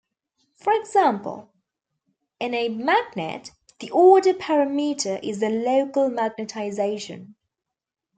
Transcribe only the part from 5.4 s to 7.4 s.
the local magnetization.